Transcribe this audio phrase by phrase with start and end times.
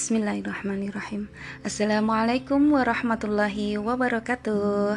[0.00, 1.28] Bismillahirrahmanirrahim.
[1.60, 4.96] Assalamualaikum warahmatullahi wabarakatuh.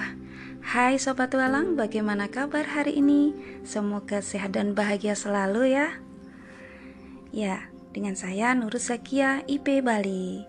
[0.64, 3.36] Hai Sobat Walang, bagaimana kabar hari ini?
[3.68, 6.00] Semoga sehat dan bahagia selalu ya.
[7.36, 10.48] Ya, dengan saya Nur Zakia IP Bali.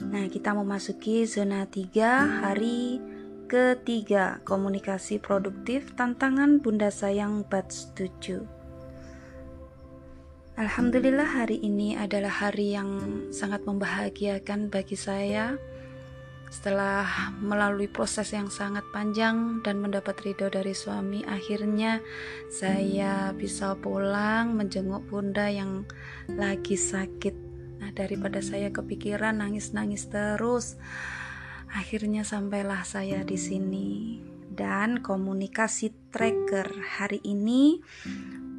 [0.00, 3.04] Nah, kita memasuki zona 3 hari
[3.52, 8.53] ketiga Komunikasi produktif tantangan Bunda Sayang Batch 7
[10.54, 13.02] Alhamdulillah hari ini adalah hari yang
[13.34, 15.58] sangat membahagiakan bagi saya.
[16.46, 21.98] Setelah melalui proses yang sangat panjang dan mendapat ridho dari suami akhirnya
[22.54, 25.90] saya bisa pulang menjenguk bunda yang
[26.30, 27.34] lagi sakit.
[27.82, 30.78] Nah daripada saya kepikiran nangis-nangis terus
[31.66, 33.90] akhirnya sampailah saya di sini.
[34.54, 37.82] Dan komunikasi tracker hari ini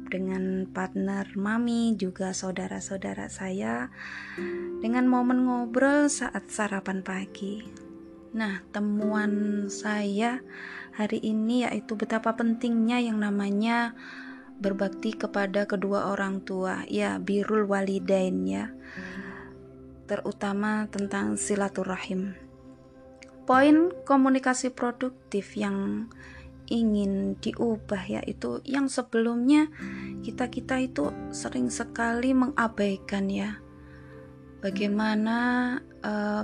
[0.06, 3.90] dengan partner mami juga saudara-saudara saya
[4.80, 7.66] dengan momen ngobrol saat sarapan pagi.
[8.36, 10.44] Nah, temuan saya
[10.96, 13.96] hari ini yaitu betapa pentingnya yang namanya
[14.56, 18.72] berbakti kepada kedua orang tua, ya birul walidain ya.
[20.08, 22.36] Terutama tentang silaturahim.
[23.46, 26.10] Poin komunikasi produktif yang
[26.66, 29.70] ingin diubah yaitu yang sebelumnya
[30.22, 33.58] kita-kita itu sering sekali mengabaikan ya.
[34.60, 35.38] Bagaimana
[36.02, 36.42] uh,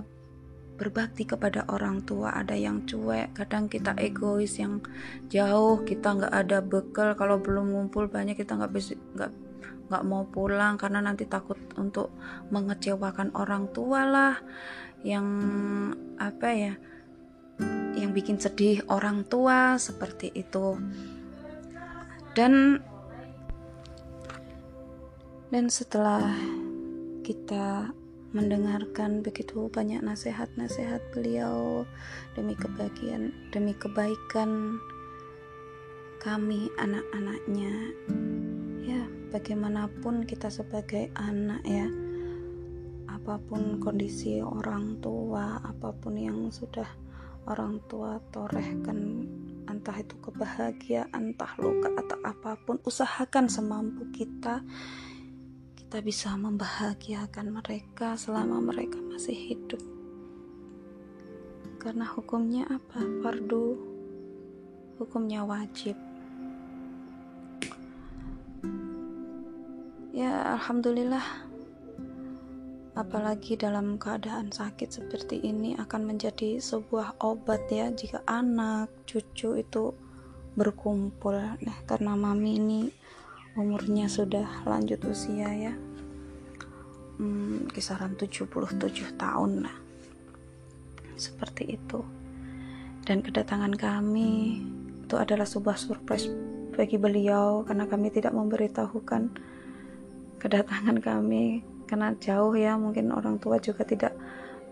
[0.82, 4.82] berbakti kepada orang tua ada yang cuek kadang kita egois yang
[5.30, 9.30] jauh kita nggak ada bekal kalau belum ngumpul banyak kita nggak bisa nggak
[9.86, 12.10] nggak mau pulang karena nanti takut untuk
[12.48, 14.34] mengecewakan orang tua lah
[15.06, 15.26] yang
[16.16, 16.74] apa ya
[18.12, 20.76] bikin sedih orang tua seperti itu.
[22.36, 22.80] Dan
[25.52, 26.32] dan setelah
[27.24, 27.92] kita
[28.32, 31.84] mendengarkan begitu banyak nasihat-nasihat beliau
[32.32, 34.80] demi kebahagiaan demi kebaikan
[36.16, 37.92] kami anak-anaknya
[38.80, 41.84] ya bagaimanapun kita sebagai anak ya
[43.12, 46.88] apa pun kondisi orang tua apa pun yang sudah
[47.46, 49.26] orang tua torehkan
[49.66, 54.62] entah itu kebahagiaan entah luka atau apa pun usahakan semampu kita
[55.92, 59.82] kita bisa membahagiakan mereka selama mereka masih hidup.
[61.76, 63.04] Karena hukumnya apa?
[63.20, 63.76] Fardu.
[64.96, 65.92] Hukumnya wajib.
[70.16, 71.51] Ya alhamdulillah
[72.92, 79.96] apalagi dalam keadaan sakit seperti ini akan menjadi sebuah obat ya jika anak cucu itu
[80.52, 81.32] berkumpul.
[81.40, 82.80] Nah karena mami ini
[83.56, 85.72] umurnya sudah lanjut usia ya
[87.16, 88.48] hmm, kisaran 77
[89.16, 89.76] tahun nah
[91.16, 92.00] seperti itu.
[93.02, 94.62] Dan kedatangan kami
[95.04, 96.28] itu adalah sebuah surprise
[96.72, 99.32] bagi beliau karena kami tidak memberitahukan
[100.40, 102.80] kedatangan kami karena jauh ya.
[102.80, 104.16] Mungkin orang tua juga tidak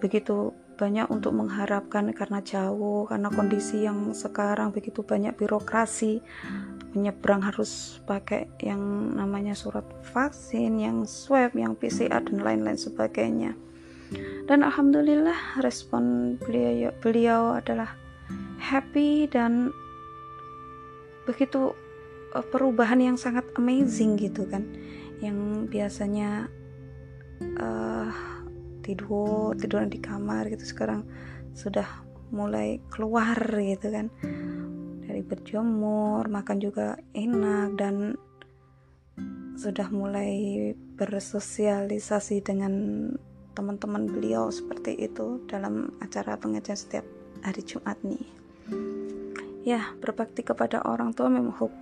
[0.01, 6.25] begitu banyak untuk mengharapkan karena jauh karena kondisi yang sekarang begitu banyak birokrasi.
[6.97, 8.81] Menyeberang harus pakai yang
[9.21, 9.85] namanya surat
[10.17, 13.53] vaksin yang swab yang PCR dan lain-lain sebagainya.
[14.49, 17.95] Dan alhamdulillah respon beliau beliau adalah
[18.59, 19.71] happy dan
[21.29, 21.77] begitu
[22.35, 24.65] eh, perubahan yang sangat amazing gitu kan.
[25.21, 26.49] Yang biasanya
[27.61, 28.11] uh,
[28.85, 31.05] tidur tiduran di kamar gitu sekarang
[31.55, 31.87] sudah
[32.31, 34.07] mulai keluar gitu kan.
[35.05, 38.15] Dari berjemur makan juga enak dan
[39.59, 42.73] sudah mulai bersosialisasi dengan
[43.53, 47.05] teman-teman beliau seperti itu dalam acara pengajian setiap
[47.45, 48.25] hari Jumat nih.
[49.61, 51.75] Ya berbakti kepada orang tua memang huk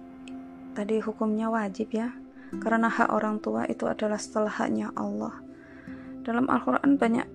[0.74, 2.10] tadi hukumnya wajib ya.
[2.48, 5.47] Karena hak orang tua itu adalah setelah haknya Allah
[6.22, 7.26] dalam Al-Quran banyak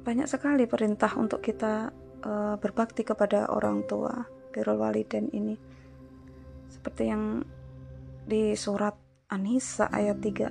[0.00, 1.92] banyak sekali perintah untuk kita
[2.24, 5.56] uh, berbakti kepada orang tua birrul walidain ini.
[6.70, 7.44] Seperti yang
[8.24, 8.94] di surat
[9.30, 10.50] An-Nisa ayat 36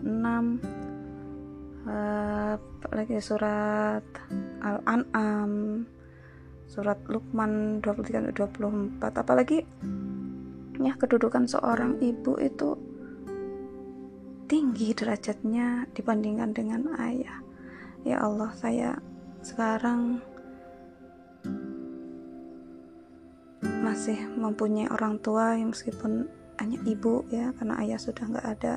[1.87, 2.55] uh,
[2.89, 4.05] lagi surat
[4.63, 5.83] Al-An'am
[6.69, 9.65] surat Luqman 23 24 apalagi
[10.79, 12.77] ya kedudukan seorang ibu itu
[14.45, 17.48] tinggi derajatnya dibandingkan dengan ayah
[18.07, 18.95] ya Allah saya
[19.43, 20.19] sekarang
[23.63, 26.27] masih mempunyai orang tua yang meskipun
[26.59, 28.73] hanya ibu ya karena ayah sudah nggak ada.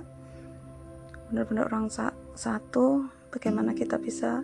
[1.31, 4.41] Benar-benar orang sa satu bagaimana kita bisa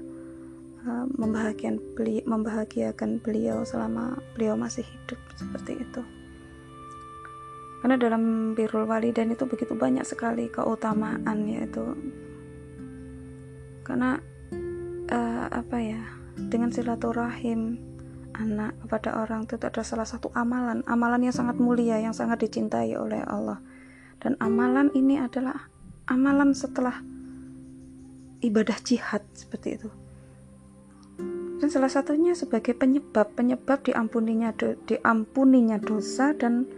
[0.85, 6.03] uh, membahagiakan beliau, membahagiakan beliau selama beliau masih hidup seperti itu.
[7.79, 11.95] Karena dalam birrul walidain itu begitu banyak sekali keutamaan yaitu
[13.87, 14.21] karena
[15.11, 16.03] uh, apa ya
[16.49, 17.81] dengan silaturahim
[18.39, 22.95] anak kepada orang itu adalah salah satu amalan amalan yang sangat mulia yang sangat dicintai
[22.95, 23.59] oleh Allah
[24.23, 25.67] dan amalan ini adalah
[26.07, 27.03] amalan setelah
[28.39, 29.91] ibadah jihad seperti itu
[31.59, 36.71] dan salah satunya sebagai penyebab penyebab diampuninya do, diampuninya dosa dan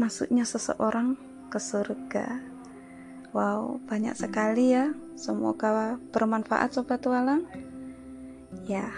[0.00, 1.20] masuknya seseorang
[1.52, 2.40] ke surga.
[3.36, 4.96] Wow, banyak sekali ya.
[5.16, 7.44] Semoga bermanfaat sobat tualang.
[8.52, 8.92] Ya,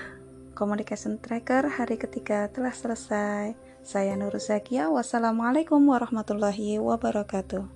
[0.59, 3.55] communication tracker hari ketiga telah selesai.
[3.85, 4.91] Saya Nur Zakia.
[4.91, 7.74] Wassalamualaikum warahmatullahi wabarakatuh.